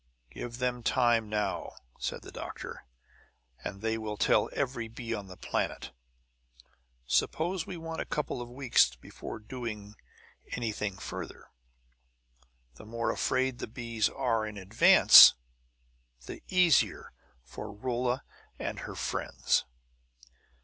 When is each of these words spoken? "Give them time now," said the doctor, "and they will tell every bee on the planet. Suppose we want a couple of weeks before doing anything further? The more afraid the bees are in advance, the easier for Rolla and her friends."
"Give 0.31 0.57
them 0.57 0.81
time 0.81 1.29
now," 1.29 1.73
said 1.99 2.23
the 2.23 2.31
doctor, 2.31 2.85
"and 3.63 3.81
they 3.81 3.99
will 3.99 4.17
tell 4.17 4.49
every 4.51 4.87
bee 4.87 5.13
on 5.13 5.27
the 5.27 5.37
planet. 5.37 5.91
Suppose 7.05 7.67
we 7.67 7.77
want 7.77 8.01
a 8.01 8.05
couple 8.05 8.41
of 8.41 8.49
weeks 8.49 8.95
before 8.95 9.37
doing 9.37 9.93
anything 10.53 10.97
further? 10.97 11.51
The 12.77 12.85
more 12.87 13.11
afraid 13.11 13.59
the 13.59 13.67
bees 13.67 14.09
are 14.09 14.43
in 14.43 14.57
advance, 14.57 15.35
the 16.25 16.41
easier 16.47 17.13
for 17.43 17.71
Rolla 17.71 18.23
and 18.57 18.79
her 18.79 18.95
friends." 18.95 19.65